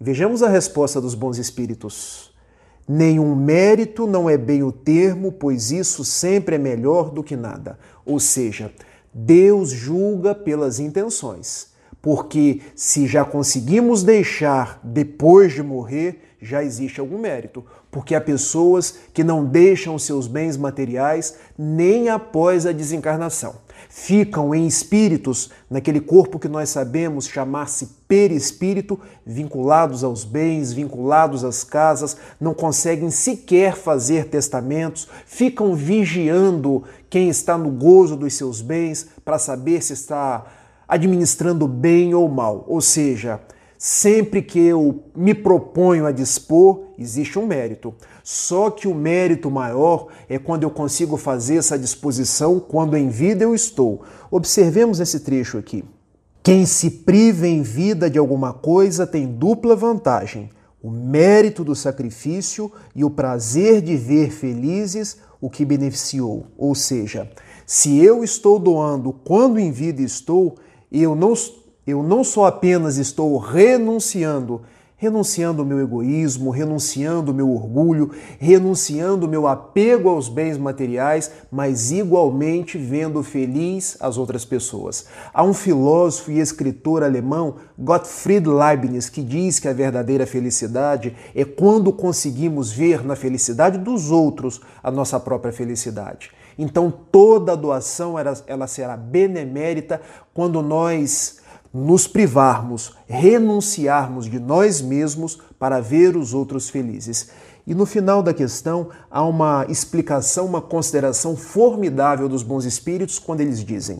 Vejamos 0.00 0.42
a 0.42 0.48
resposta 0.48 0.98
dos 0.98 1.14
bons 1.14 1.36
espíritos. 1.36 2.34
Nenhum 2.88 3.34
mérito 3.34 4.06
não 4.06 4.30
é 4.30 4.38
bem 4.38 4.62
o 4.62 4.70
termo, 4.70 5.32
pois 5.32 5.72
isso 5.72 6.04
sempre 6.04 6.54
é 6.54 6.58
melhor 6.58 7.10
do 7.10 7.22
que 7.22 7.34
nada. 7.36 7.78
Ou 8.06 8.20
seja, 8.20 8.72
Deus 9.12 9.70
julga 9.70 10.34
pelas 10.34 10.78
intenções. 10.78 11.74
Porque 12.00 12.60
se 12.76 13.06
já 13.06 13.24
conseguimos 13.24 14.04
deixar 14.04 14.78
depois 14.84 15.52
de 15.52 15.62
morrer, 15.62 16.22
já 16.40 16.62
existe 16.62 17.00
algum 17.00 17.18
mérito. 17.18 17.64
Porque 17.90 18.14
há 18.14 18.20
pessoas 18.20 18.96
que 19.12 19.24
não 19.24 19.44
deixam 19.44 19.98
seus 19.98 20.28
bens 20.28 20.56
materiais 20.56 21.36
nem 21.58 22.08
após 22.08 22.64
a 22.64 22.70
desencarnação 22.70 23.66
ficam 23.88 24.54
em 24.54 24.66
espíritos, 24.66 25.50
naquele 25.70 26.00
corpo 26.00 26.38
que 26.38 26.48
nós 26.48 26.68
sabemos 26.68 27.26
chamar-se 27.26 27.86
perispírito, 28.06 29.00
vinculados 29.24 30.04
aos 30.04 30.24
bens, 30.24 30.72
vinculados 30.72 31.44
às 31.44 31.64
casas, 31.64 32.16
não 32.40 32.54
conseguem 32.54 33.10
sequer 33.10 33.74
fazer 33.74 34.26
testamentos, 34.26 35.08
ficam 35.24 35.74
vigiando 35.74 36.84
quem 37.16 37.30
está 37.30 37.56
no 37.56 37.70
gozo 37.70 38.14
dos 38.14 38.34
seus 38.34 38.60
bens 38.60 39.06
para 39.24 39.38
saber 39.38 39.82
se 39.82 39.94
está 39.94 40.44
administrando 40.86 41.66
bem 41.66 42.14
ou 42.14 42.28
mal. 42.28 42.66
Ou 42.68 42.78
seja, 42.82 43.40
sempre 43.78 44.42
que 44.42 44.60
eu 44.60 45.02
me 45.16 45.32
proponho 45.32 46.04
a 46.04 46.12
dispor, 46.12 46.88
existe 46.98 47.38
um 47.38 47.46
mérito. 47.46 47.94
Só 48.22 48.68
que 48.68 48.86
o 48.86 48.94
mérito 48.94 49.50
maior 49.50 50.08
é 50.28 50.38
quando 50.38 50.64
eu 50.64 50.70
consigo 50.70 51.16
fazer 51.16 51.56
essa 51.56 51.78
disposição 51.78 52.60
quando 52.60 52.98
em 52.98 53.08
vida 53.08 53.42
eu 53.42 53.54
estou. 53.54 54.02
Observemos 54.30 55.00
esse 55.00 55.20
trecho 55.20 55.56
aqui. 55.56 55.82
Quem 56.42 56.66
se 56.66 56.90
priva 56.90 57.46
em 57.46 57.62
vida 57.62 58.10
de 58.10 58.18
alguma 58.18 58.52
coisa 58.52 59.06
tem 59.06 59.26
dupla 59.26 59.74
vantagem: 59.74 60.50
o 60.82 60.90
mérito 60.90 61.64
do 61.64 61.74
sacrifício 61.74 62.70
e 62.94 63.02
o 63.02 63.08
prazer 63.08 63.80
de 63.80 63.96
ver 63.96 64.30
felizes 64.30 65.16
o 65.40 65.50
que 65.50 65.64
beneficiou. 65.64 66.46
Ou 66.56 66.74
seja, 66.74 67.30
se 67.66 67.98
eu 67.98 68.22
estou 68.22 68.58
doando 68.58 69.12
quando 69.12 69.58
em 69.58 69.70
vida 69.70 70.02
estou, 70.02 70.56
eu 70.90 71.14
não, 71.14 71.34
eu 71.86 72.02
não 72.02 72.22
só 72.22 72.46
apenas 72.46 72.96
estou 72.96 73.36
renunciando 73.38 74.62
renunciando 74.98 75.62
o 75.62 75.66
meu 75.66 75.78
egoísmo, 75.78 76.50
renunciando 76.50 77.30
o 77.30 77.34
meu 77.34 77.50
orgulho, 77.50 78.10
renunciando 78.38 79.26
o 79.26 79.28
meu 79.28 79.46
apego 79.46 80.08
aos 80.08 80.28
bens 80.28 80.56
materiais, 80.56 81.30
mas 81.50 81.92
igualmente 81.92 82.78
vendo 82.78 83.22
feliz 83.22 83.96
as 84.00 84.16
outras 84.16 84.44
pessoas. 84.44 85.06
Há 85.34 85.44
um 85.44 85.52
filósofo 85.52 86.30
e 86.30 86.40
escritor 86.40 87.02
alemão, 87.02 87.56
Gottfried 87.78 88.48
Leibniz, 88.48 89.10
que 89.10 89.22
diz 89.22 89.58
que 89.58 89.68
a 89.68 89.72
verdadeira 89.74 90.26
felicidade 90.26 91.14
é 91.34 91.44
quando 91.44 91.92
conseguimos 91.92 92.72
ver 92.72 93.04
na 93.04 93.14
felicidade 93.14 93.76
dos 93.76 94.10
outros 94.10 94.62
a 94.82 94.90
nossa 94.90 95.20
própria 95.20 95.52
felicidade. 95.52 96.30
Então 96.58 96.90
toda 96.90 97.54
doação 97.54 98.18
ela, 98.18 98.66
será 98.66 98.96
benemérita 98.96 100.00
quando 100.32 100.62
nós 100.62 101.44
nos 101.76 102.06
privarmos, 102.06 102.94
renunciarmos 103.06 104.30
de 104.30 104.40
nós 104.40 104.80
mesmos 104.80 105.38
para 105.58 105.78
ver 105.78 106.16
os 106.16 106.32
outros 106.32 106.70
felizes. 106.70 107.28
E 107.66 107.74
no 107.74 107.84
final 107.84 108.22
da 108.22 108.32
questão 108.32 108.88
há 109.10 109.22
uma 109.22 109.66
explicação, 109.68 110.46
uma 110.46 110.62
consideração 110.62 111.36
formidável 111.36 112.30
dos 112.30 112.42
bons 112.42 112.64
espíritos 112.64 113.18
quando 113.18 113.42
eles 113.42 113.62
dizem: 113.62 113.98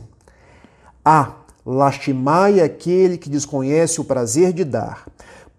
Ah, 1.05 1.35
lastimai 1.67 2.61
aquele 2.61 3.19
que 3.19 3.29
desconhece 3.29 4.01
o 4.01 4.05
prazer 4.05 4.55
de 4.55 4.65
dar, 4.65 5.07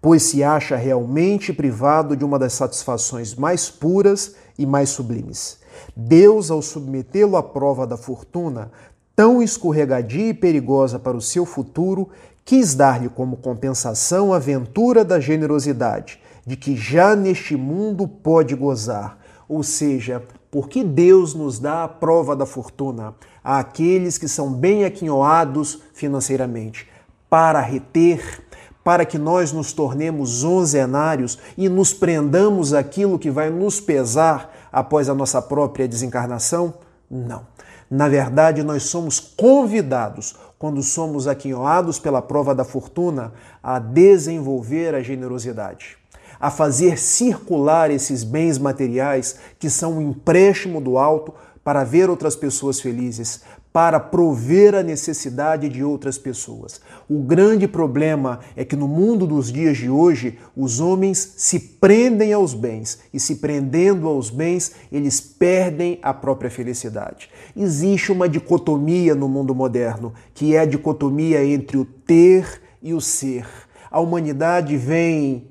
pois 0.02 0.24
se 0.24 0.42
acha 0.42 0.74
realmente 0.74 1.52
privado 1.52 2.16
de 2.16 2.24
uma 2.24 2.38
das 2.38 2.54
satisfações 2.54 3.34
mais 3.36 3.70
puras 3.70 4.34
e 4.58 4.66
mais 4.66 4.88
sublimes. 4.88 5.58
Deus, 5.94 6.50
ao 6.50 6.60
submetê-lo 6.62 7.36
à 7.36 7.42
prova 7.42 7.86
da 7.86 7.96
fortuna, 7.96 8.72
tão 9.18 9.42
escorregadia 9.42 10.28
e 10.28 10.32
perigosa 10.32 10.96
para 10.96 11.16
o 11.16 11.20
seu 11.20 11.44
futuro, 11.44 12.08
quis 12.44 12.76
dar-lhe 12.76 13.08
como 13.08 13.36
compensação 13.36 14.32
a 14.32 14.38
ventura 14.38 15.04
da 15.04 15.18
generosidade, 15.18 16.20
de 16.46 16.54
que 16.56 16.76
já 16.76 17.16
neste 17.16 17.56
mundo 17.56 18.06
pode 18.06 18.54
gozar. 18.54 19.18
Ou 19.48 19.64
seja, 19.64 20.22
porque 20.52 20.84
Deus 20.84 21.34
nos 21.34 21.58
dá 21.58 21.82
a 21.82 21.88
prova 21.88 22.36
da 22.36 22.46
fortuna 22.46 23.12
àqueles 23.42 24.18
que 24.18 24.28
são 24.28 24.52
bem 24.52 24.84
aquinhoados 24.84 25.82
financeiramente, 25.94 26.88
para 27.28 27.60
reter, 27.60 28.40
para 28.84 29.04
que 29.04 29.18
nós 29.18 29.50
nos 29.50 29.72
tornemos 29.72 30.44
onzenários 30.44 31.40
e 31.56 31.68
nos 31.68 31.92
prendamos 31.92 32.72
aquilo 32.72 33.18
que 33.18 33.32
vai 33.32 33.50
nos 33.50 33.80
pesar 33.80 34.68
após 34.70 35.08
a 35.08 35.14
nossa 35.14 35.42
própria 35.42 35.88
desencarnação? 35.88 36.72
Não. 37.10 37.42
Na 37.90 38.08
verdade, 38.08 38.62
nós 38.62 38.84
somos 38.84 39.18
convidados, 39.18 40.36
quando 40.58 40.82
somos 40.82 41.26
aquinhoados 41.26 41.98
pela 41.98 42.20
prova 42.20 42.54
da 42.54 42.64
fortuna, 42.64 43.32
a 43.62 43.78
desenvolver 43.78 44.94
a 44.94 45.02
generosidade 45.02 45.98
a 46.40 46.50
fazer 46.50 46.98
circular 46.98 47.90
esses 47.90 48.22
bens 48.22 48.58
materiais 48.58 49.38
que 49.58 49.68
são 49.68 49.98
um 49.98 50.00
empréstimo 50.00 50.80
do 50.80 50.96
alto 50.96 51.34
para 51.64 51.84
ver 51.84 52.08
outras 52.08 52.36
pessoas 52.36 52.80
felizes, 52.80 53.42
para 53.72 54.00
prover 54.00 54.74
a 54.74 54.82
necessidade 54.82 55.68
de 55.68 55.84
outras 55.84 56.16
pessoas. 56.18 56.80
O 57.08 57.22
grande 57.22 57.68
problema 57.68 58.40
é 58.56 58.64
que 58.64 58.74
no 58.74 58.88
mundo 58.88 59.26
dos 59.26 59.52
dias 59.52 59.76
de 59.76 59.90
hoje, 59.90 60.38
os 60.56 60.80
homens 60.80 61.34
se 61.36 61.60
prendem 61.60 62.32
aos 62.32 62.54
bens 62.54 62.98
e, 63.12 63.20
se 63.20 63.36
prendendo 63.36 64.08
aos 64.08 64.30
bens, 64.30 64.72
eles 64.90 65.20
perdem 65.20 65.98
a 66.02 66.12
própria 66.14 66.50
felicidade. 66.50 67.28
Existe 67.56 68.10
uma 68.10 68.28
dicotomia 68.28 69.14
no 69.14 69.28
mundo 69.28 69.54
moderno, 69.54 70.12
que 70.34 70.54
é 70.54 70.60
a 70.60 70.66
dicotomia 70.66 71.44
entre 71.44 71.76
o 71.76 71.84
ter 71.84 72.62
e 72.82 72.94
o 72.94 73.00
ser. 73.00 73.46
A 73.90 74.00
humanidade 74.00 74.76
vem 74.76 75.48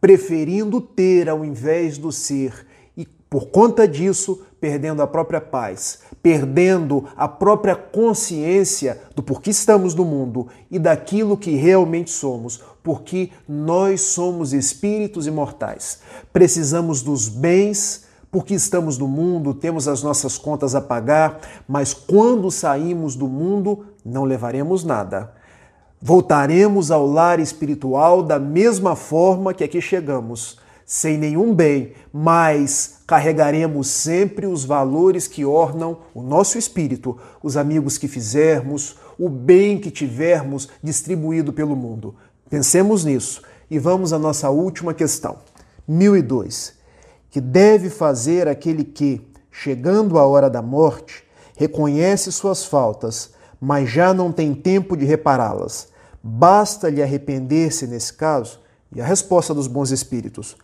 preferindo 0.00 0.80
ter 0.80 1.28
ao 1.28 1.44
invés 1.44 1.98
do 1.98 2.10
ser, 2.12 2.66
e 2.96 3.06
por 3.28 3.48
conta 3.48 3.86
disso, 3.86 4.42
perdendo 4.60 5.02
a 5.02 5.06
própria 5.06 5.40
paz, 5.40 6.00
perdendo 6.22 7.04
a 7.16 7.28
própria 7.28 7.76
consciência 7.76 9.00
do 9.14 9.22
porquê 9.22 9.50
estamos 9.50 9.94
no 9.94 10.04
mundo 10.04 10.48
e 10.70 10.78
daquilo 10.78 11.36
que 11.36 11.54
realmente 11.54 12.10
somos, 12.10 12.60
porque 12.82 13.30
nós 13.48 14.00
somos 14.00 14.52
espíritos 14.52 15.26
imortais. 15.26 16.00
Precisamos 16.32 17.02
dos 17.02 17.28
bens, 17.28 18.06
porque 18.30 18.54
estamos 18.54 18.98
no 18.98 19.08
mundo, 19.08 19.54
temos 19.54 19.88
as 19.88 20.02
nossas 20.02 20.36
contas 20.36 20.74
a 20.74 20.80
pagar, 20.80 21.40
mas 21.66 21.94
quando 21.94 22.50
saímos 22.50 23.16
do 23.16 23.26
mundo, 23.26 23.86
não 24.04 24.24
levaremos 24.24 24.84
nada. 24.84 25.32
Voltaremos 26.00 26.90
ao 26.90 27.06
lar 27.06 27.40
espiritual 27.40 28.22
da 28.22 28.38
mesma 28.38 28.94
forma 28.94 29.52
que 29.52 29.64
aqui 29.64 29.80
chegamos, 29.80 30.58
sem 30.88 31.18
nenhum 31.18 31.54
bem, 31.54 31.92
mas 32.10 33.00
carregaremos 33.06 33.88
sempre 33.88 34.46
os 34.46 34.64
valores 34.64 35.26
que 35.26 35.44
ornam 35.44 35.98
o 36.14 36.22
nosso 36.22 36.56
espírito, 36.56 37.18
os 37.42 37.58
amigos 37.58 37.98
que 37.98 38.08
fizermos, 38.08 38.96
o 39.18 39.28
bem 39.28 39.78
que 39.78 39.90
tivermos 39.90 40.66
distribuído 40.82 41.52
pelo 41.52 41.76
mundo. 41.76 42.14
Pensemos 42.48 43.04
nisso 43.04 43.42
e 43.70 43.78
vamos 43.78 44.14
à 44.14 44.18
nossa 44.18 44.48
última 44.48 44.94
questão. 44.94 45.36
1002. 45.86 46.72
Que 47.30 47.42
deve 47.42 47.90
fazer 47.90 48.48
aquele 48.48 48.82
que, 48.82 49.20
chegando 49.50 50.18
a 50.18 50.26
hora 50.26 50.48
da 50.48 50.62
morte, 50.62 51.22
reconhece 51.54 52.32
suas 52.32 52.64
faltas, 52.64 53.34
mas 53.60 53.90
já 53.90 54.14
não 54.14 54.32
tem 54.32 54.54
tempo 54.54 54.96
de 54.96 55.04
repará-las. 55.04 55.88
Basta-lhe 56.22 57.02
arrepender-se 57.02 57.86
nesse 57.86 58.14
caso? 58.14 58.58
E 58.90 59.02
a 59.02 59.04
resposta 59.04 59.52
dos 59.52 59.66
bons 59.66 59.90
espíritos: 59.90 60.56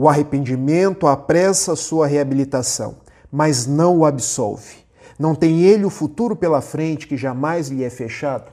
o 0.00 0.08
arrependimento 0.08 1.08
apressa 1.08 1.74
sua 1.74 2.06
reabilitação, 2.06 2.98
mas 3.32 3.66
não 3.66 3.98
o 3.98 4.04
absolve. 4.04 4.76
Não 5.18 5.34
tem 5.34 5.62
ele 5.62 5.84
o 5.84 5.90
futuro 5.90 6.36
pela 6.36 6.60
frente 6.60 7.08
que 7.08 7.16
jamais 7.16 7.66
lhe 7.66 7.82
é 7.82 7.90
fechado? 7.90 8.52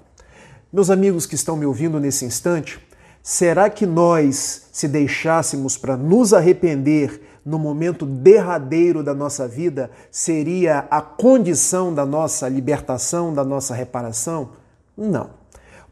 Meus 0.74 0.90
amigos 0.90 1.28
que 1.28 1.36
estão 1.36 1.56
me 1.56 1.64
ouvindo 1.64 2.00
nesse 2.00 2.26
instante, 2.26 2.80
será 3.22 3.70
que 3.70 3.86
nós, 3.86 4.70
se 4.72 4.88
deixássemos 4.88 5.78
para 5.78 5.96
nos 5.96 6.34
arrepender 6.34 7.22
no 7.46 7.60
momento 7.60 8.08
derradeiro 8.08 9.04
da 9.04 9.14
nossa 9.14 9.48
vida 9.48 9.92
seria 10.10 10.88
a 10.90 11.00
condição 11.00 11.94
da 11.94 12.08
nossa 12.08 12.50
libertação, 12.50 13.32
da 13.32 13.44
nossa 13.44 13.76
reparação? 13.76 14.50
Não. 14.98 15.30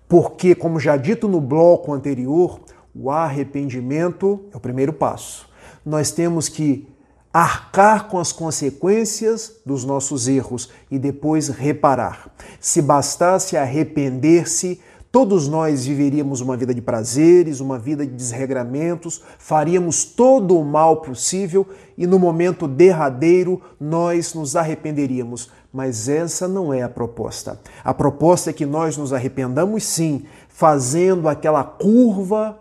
Porque, 0.10 0.56
como 0.56 0.80
já 0.80 0.98
dito 0.98 1.28
no 1.28 1.40
bloco 1.40 1.94
anterior, 1.94 2.60
o 2.96 3.10
arrependimento 3.10 4.46
é 4.54 4.58
o 4.58 4.60
primeiro 4.60 4.94
passo. 4.94 5.50
Nós 5.86 6.12
temos 6.12 6.48
que 6.48 6.88
arcar 7.34 8.08
com 8.08 8.20
as 8.20 8.32
consequências 8.32 9.54
dos 9.66 9.84
nossos 9.84 10.28
erros 10.28 10.70
e 10.92 11.00
depois 11.00 11.48
reparar. 11.48 12.32
Se 12.60 12.82
bastasse 12.82 13.58
arrepender-se, 13.58 14.80
Todos 15.14 15.48
nós 15.48 15.86
viveríamos 15.86 16.42
uma 16.42 16.58
vida 16.58 16.74
de 16.74 16.82
prazeres, 16.82 17.60
uma 17.60 17.78
vida 17.78 18.04
de 18.04 18.12
desregramentos, 18.12 19.22
faríamos 19.38 20.04
todo 20.04 20.58
o 20.58 20.66
mal 20.66 21.02
possível 21.02 21.68
e 21.96 22.08
no 22.08 22.18
momento 22.18 22.68
derradeiro 22.68 23.62
nós 23.80 24.34
nos 24.34 24.56
arrependeríamos. 24.56 25.52
Mas 25.72 26.10
essa 26.10 26.48
não 26.48 26.74
é 26.74 26.82
a 26.82 26.90
proposta. 26.90 27.60
A 27.84 27.94
proposta 27.94 28.50
é 28.50 28.54
que 28.54 28.66
nós 28.66 28.98
nos 28.98 29.14
arrependamos 29.14 29.84
sim, 29.84 30.26
fazendo 30.50 31.30
aquela 31.30 31.64
curva 31.64 32.58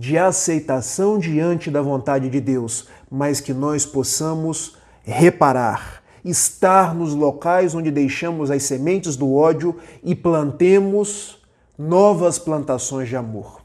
de 0.00 0.16
aceitação 0.16 1.18
diante 1.18 1.70
da 1.70 1.82
vontade 1.82 2.30
de 2.30 2.40
Deus, 2.40 2.88
mas 3.10 3.38
que 3.38 3.52
nós 3.52 3.84
possamos 3.84 4.78
reparar, 5.02 6.02
estar 6.24 6.94
nos 6.94 7.14
locais 7.14 7.74
onde 7.74 7.90
deixamos 7.90 8.50
as 8.50 8.62
sementes 8.62 9.14
do 9.14 9.34
ódio 9.34 9.76
e 10.02 10.14
plantemos 10.14 11.38
novas 11.78 12.38
plantações 12.38 13.10
de 13.10 13.16
amor. 13.16 13.60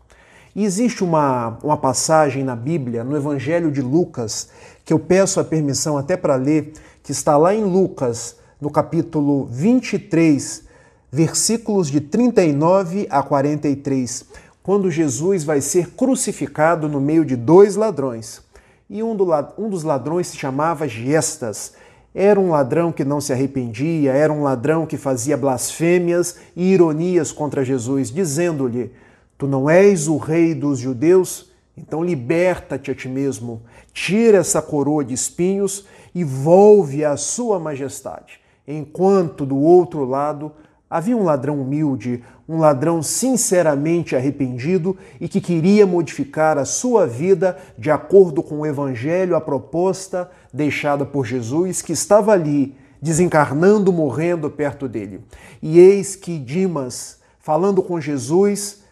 E 0.54 0.66
existe 0.66 1.06
uma, 1.06 1.58
uma 1.64 1.78
passagem 1.78 2.44
na 2.44 2.54
Bíblia, 2.54 3.06
no 3.06 3.16
Evangelho 3.16 3.72
de 3.72 3.82
Lucas, 3.82 4.50
que 4.84 4.92
eu 4.92 5.00
peço 5.00 5.40
a 5.40 5.44
permissão 5.46 5.98
até 5.98 6.18
para 6.18 6.36
ler, 6.36 6.74
que 7.02 7.14
está 7.14 7.38
lá 7.38 7.56
em 7.56 7.64
Lucas, 7.64 8.36
no 8.60 8.70
capítulo 8.70 9.46
23, 9.46 10.66
versículos 11.10 11.90
de 11.90 12.02
39 12.02 13.08
a 13.10 13.24
43, 13.24 14.26
quando 14.66 14.90
Jesus 14.90 15.44
vai 15.44 15.62
ser 15.62 15.92
crucificado 15.92 16.90
no 16.90 17.00
meio 17.00 17.24
de 17.24 17.36
dois 17.36 17.76
ladrões. 17.76 18.42
E 18.90 19.04
um, 19.04 19.16
do, 19.16 19.28
um 19.60 19.70
dos 19.70 19.84
ladrões 19.84 20.26
se 20.26 20.38
chamava 20.38 20.88
Gestas 20.88 21.74
era 22.16 22.40
um 22.40 22.50
ladrão 22.50 22.92
que 22.92 23.06
não 23.06 23.22
se 23.22 23.32
arrependia, 23.32 24.14
era 24.14 24.34
um 24.34 24.42
ladrão 24.42 24.88
que 24.88 24.98
fazia 24.98 25.38
blasfêmias 25.38 26.38
e 26.56 26.74
ironias 26.74 27.32
contra 27.32 27.64
Jesus, 27.64 28.10
dizendo-lhe: 28.10 28.92
Tu 29.38 29.46
não 29.46 29.70
és 29.70 30.08
o 30.08 30.18
rei 30.18 30.56
dos 30.56 30.80
judeus? 30.80 31.52
Então 31.78 32.04
liberta-te 32.04 32.90
a 32.90 32.96
ti 32.96 33.08
mesmo, 33.08 33.62
tira 33.94 34.40
essa 34.40 34.64
coroa 34.64 35.06
de 35.06 35.14
espinhos 35.14 35.86
e 36.16 36.24
volve 36.24 37.06
à 37.06 37.16
sua 37.16 37.60
majestade. 37.60 38.40
Enquanto 38.68 39.46
do 39.46 39.58
outro 39.58 40.06
lado 40.06 40.52
Havia 40.90 41.18
um 41.18 41.24
ladrão 41.24 41.60
humilde, 41.60 42.24
um 42.48 42.60
ladrão 42.60 43.02
sinceramente 43.02 44.16
arrependido 44.16 44.96
e 45.20 45.28
que 45.28 45.42
queria 45.42 45.86
modificar 45.88 46.58
a 46.58 46.66
sua 46.66 47.08
vida 47.08 47.58
de 47.78 47.90
acordo 47.90 48.44
com 48.44 48.60
o 48.60 48.66
evangelho, 48.66 49.36
a 49.36 49.42
proposta 49.42 50.30
deixada 50.54 51.06
por 51.06 51.26
Jesus, 51.26 51.82
que 51.82 51.94
estava 51.94 52.32
ali, 52.32 52.76
desencarnando, 53.02 53.92
morrendo 53.92 54.50
perto 54.50 54.88
dele. 54.88 55.22
E 55.62 55.80
eis 55.80 56.16
que 56.16 56.38
Dimas, 56.38 57.20
falando 57.40 57.82
com 57.82 58.00
Jesus, 58.00 58.84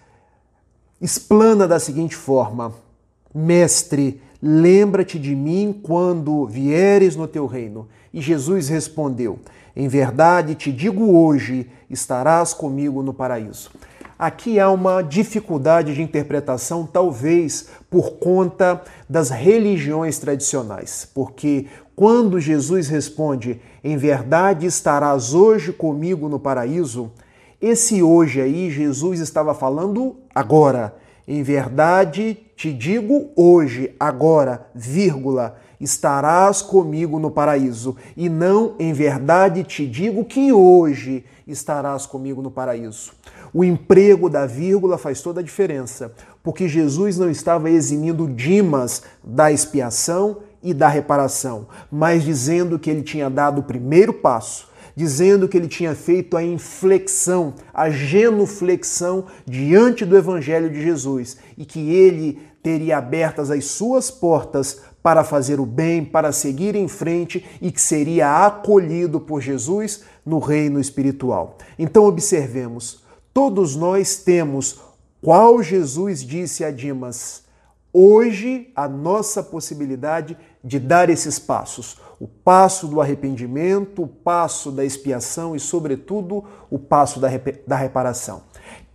explana 0.99 1.67
da 1.67 1.79
seguinte 1.79 2.15
forma: 2.15 2.73
Mestre, 3.33 4.19
lembra-te 4.45 5.17
de 5.17 5.33
mim 5.33 5.79
quando 5.81 6.45
vieres 6.45 7.15
no 7.15 7.29
teu 7.29 7.45
reino. 7.45 7.87
E 8.13 8.19
Jesus 8.19 8.67
respondeu: 8.67 9.39
Em 9.73 9.87
verdade 9.87 10.53
te 10.53 10.69
digo 10.69 11.17
hoje, 11.17 11.69
estarás 11.89 12.53
comigo 12.53 13.01
no 13.01 13.13
paraíso. 13.13 13.71
Aqui 14.19 14.59
há 14.59 14.69
uma 14.69 15.01
dificuldade 15.01 15.95
de 15.95 16.01
interpretação, 16.01 16.85
talvez 16.85 17.69
por 17.89 18.15
conta 18.17 18.81
das 19.09 19.29
religiões 19.29 20.19
tradicionais, 20.19 21.09
porque 21.13 21.67
quando 21.95 22.39
Jesus 22.39 22.89
responde: 22.89 23.61
Em 23.81 23.95
verdade 23.95 24.65
estarás 24.65 25.33
hoje 25.33 25.71
comigo 25.71 26.27
no 26.27 26.37
paraíso, 26.37 27.11
esse 27.61 28.03
hoje 28.03 28.41
aí, 28.41 28.69
Jesus 28.69 29.21
estava 29.21 29.53
falando 29.53 30.17
agora. 30.35 30.93
Em 31.25 31.41
verdade 31.41 32.37
te 32.63 32.71
digo 32.71 33.29
hoje, 33.35 33.93
agora, 33.99 34.67
vírgula, 34.73 35.57
estarás 35.81 36.61
comigo 36.61 37.19
no 37.19 37.29
paraíso. 37.29 37.97
E 38.15 38.29
não 38.29 38.75
em 38.79 38.93
verdade 38.93 39.65
te 39.65 39.85
digo 39.85 40.23
que 40.23 40.53
hoje 40.53 41.25
estarás 41.45 42.05
comigo 42.05 42.41
no 42.41 42.49
paraíso. 42.49 43.11
O 43.53 43.65
emprego 43.65 44.29
da 44.29 44.45
vírgula 44.45 44.97
faz 44.97 45.21
toda 45.21 45.41
a 45.41 45.43
diferença, 45.43 46.13
porque 46.41 46.69
Jesus 46.69 47.17
não 47.17 47.29
estava 47.29 47.69
eximindo 47.69 48.29
Dimas 48.29 49.03
da 49.21 49.51
expiação 49.51 50.37
e 50.63 50.73
da 50.73 50.87
reparação, 50.87 51.67
mas 51.91 52.23
dizendo 52.23 52.79
que 52.79 52.89
ele 52.89 53.01
tinha 53.01 53.29
dado 53.29 53.59
o 53.59 53.63
primeiro 53.63 54.13
passo 54.13 54.71
dizendo 54.95 55.47
que 55.47 55.57
ele 55.57 55.67
tinha 55.67 55.95
feito 55.95 56.37
a 56.37 56.43
inflexão, 56.43 57.55
a 57.73 57.89
genuflexão 57.89 59.25
diante 59.43 60.05
do 60.05 60.15
Evangelho 60.15 60.69
de 60.69 60.81
Jesus 60.81 61.37
e 61.57 61.65
que 61.65 61.79
ele 61.91 62.39
teria 62.63 62.97
abertas 62.97 63.51
as 63.51 63.65
suas 63.65 64.09
portas 64.09 64.81
para 65.03 65.23
fazer 65.23 65.59
o 65.59 65.65
bem, 65.65 66.03
para 66.03 66.31
seguir 66.31 66.75
em 66.75 66.87
frente 66.87 67.45
e 67.61 67.71
que 67.71 67.81
seria 67.81 68.45
acolhido 68.45 69.19
por 69.19 69.41
Jesus 69.41 70.03
no 70.25 70.39
reino 70.39 70.79
espiritual. 70.79 71.57
Então, 71.77 72.05
observemos: 72.05 73.03
todos 73.33 73.75
nós 73.75 74.15
temos 74.15 74.79
qual 75.21 75.61
Jesus 75.61 76.23
disse 76.23 76.63
a 76.63 76.71
Dimas. 76.71 77.43
Hoje, 77.91 78.71
a 78.75 78.87
nossa 78.87 79.43
possibilidade 79.43 80.35
de 80.63 80.79
dar 80.79 81.09
esses 81.11 81.37
passos 81.37 82.01
o 82.23 82.27
passo 82.27 82.87
do 82.87 83.01
arrependimento, 83.01 84.03
o 84.03 84.07
passo 84.07 84.71
da 84.71 84.85
expiação 84.85 85.57
e, 85.57 85.59
sobretudo, 85.59 86.41
o 86.69 86.79
passo 86.79 87.19
da, 87.19 87.27
da 87.67 87.75
reparação. 87.75 88.43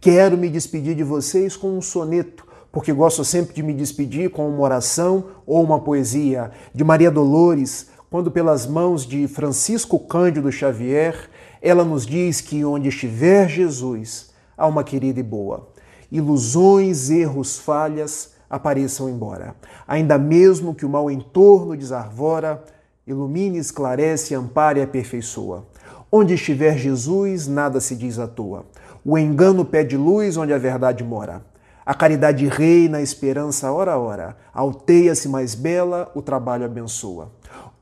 Quero 0.00 0.38
me 0.38 0.48
despedir 0.48 0.94
de 0.94 1.04
vocês 1.04 1.54
com 1.54 1.76
um 1.76 1.82
soneto, 1.82 2.46
porque 2.78 2.92
gosto 2.92 3.24
sempre 3.24 3.56
de 3.56 3.60
me 3.60 3.74
despedir 3.74 4.30
com 4.30 4.48
uma 4.48 4.60
oração 4.60 5.24
ou 5.44 5.64
uma 5.64 5.80
poesia 5.80 6.52
de 6.72 6.84
Maria 6.84 7.10
Dolores, 7.10 7.88
quando, 8.08 8.30
pelas 8.30 8.68
mãos 8.68 9.04
de 9.04 9.26
Francisco 9.26 9.98
Cândido 9.98 10.52
Xavier, 10.52 11.28
ela 11.60 11.84
nos 11.84 12.06
diz 12.06 12.40
que 12.40 12.64
onde 12.64 12.88
estiver 12.88 13.48
Jesus, 13.48 14.30
há 14.56 14.64
uma 14.64 14.84
querida 14.84 15.18
e 15.18 15.24
boa. 15.24 15.70
Ilusões, 16.08 17.10
erros, 17.10 17.58
falhas 17.58 18.34
apareçam 18.48 19.08
embora. 19.08 19.56
Ainda 19.84 20.16
mesmo 20.16 20.72
que 20.72 20.86
o 20.86 20.88
mal 20.88 21.10
em 21.10 21.18
torno 21.18 21.76
desarvora, 21.76 22.62
ilumine, 23.04 23.58
esclarece, 23.58 24.36
ampare 24.36 24.78
e 24.78 24.84
aperfeiçoa. 24.84 25.66
Onde 26.12 26.34
estiver 26.34 26.78
Jesus, 26.78 27.48
nada 27.48 27.80
se 27.80 27.96
diz 27.96 28.20
à 28.20 28.28
toa. 28.28 28.64
O 29.04 29.18
engano 29.18 29.64
pede 29.64 29.96
luz 29.96 30.36
onde 30.36 30.52
a 30.52 30.58
verdade 30.58 31.02
mora. 31.02 31.42
A 31.88 31.94
caridade 31.94 32.46
reina, 32.46 32.98
a 32.98 33.02
esperança 33.02 33.72
ora 33.72 33.92
a 33.92 33.96
hora. 33.96 34.36
Alteia-se 34.52 35.26
mais 35.26 35.54
bela, 35.54 36.12
o 36.14 36.20
trabalho 36.20 36.66
abençoa. 36.66 37.32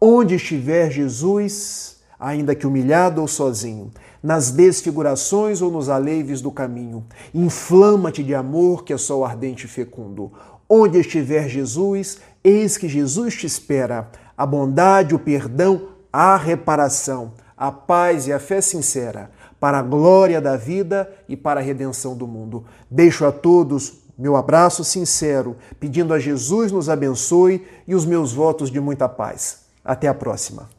Onde 0.01 0.37
estiver 0.37 0.93
Jesus, 0.93 1.97
ainda 2.17 2.55
que 2.55 2.69
humilhado 2.69 3.21
ou 3.21 3.27
sozinho, 3.27 3.91
nas 4.23 4.53
desfigurações 4.53 5.61
ou 5.61 5.73
nos 5.73 5.89
aleives 5.89 6.41
do 6.41 6.53
caminho, 6.53 7.05
inflama-te 7.35 8.23
de 8.23 8.33
amor 8.33 8.85
que 8.85 8.93
é 8.93 8.97
sol 8.97 9.25
ardente 9.25 9.67
e 9.67 9.69
fecundo. 9.69 10.31
Onde 10.71 11.01
estiver 11.01 11.49
Jesus, 11.49 12.21
eis 12.45 12.79
que 12.79 12.89
Jesus 12.89 13.35
te 13.35 13.47
espera 13.47 14.09
a 14.39 14.47
bondade, 14.47 15.17
o 15.17 15.19
perdão, 15.19 15.89
a 16.13 16.37
reparação, 16.37 17.33
a 17.57 17.73
paz 17.73 18.29
e 18.29 18.33
a 18.33 18.39
fé 18.39 18.61
sincera, 18.61 19.33
para 19.59 19.79
a 19.79 19.83
glória 19.83 20.41
da 20.41 20.57
vida 20.57 21.11
e 21.29 21.37
para 21.37 21.61
a 21.61 21.63
redenção 21.63 22.17
do 22.17 22.27
mundo. 22.27 22.65
Deixo 22.91 23.25
a 23.25 23.33
todos 23.33 24.07
meu 24.19 24.35
abraço 24.35 24.83
sincero, 24.83 25.57
pedindo 25.79 26.15
a 26.15 26.19
Jesus 26.19 26.73
nos 26.73 26.89
abençoe 26.89 27.67
e 27.87 27.95
os 27.95 28.07
meus 28.07 28.33
votos 28.33 28.71
de 28.71 28.81
muita 28.81 29.09
paz. 29.09 29.67
Até 29.85 30.09
a 30.09 30.15
próxima. 30.15 30.76